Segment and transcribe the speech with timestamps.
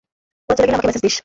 [0.49, 1.15] ওরা চলে গেলে আমাকে ম্যাসেজ দিস।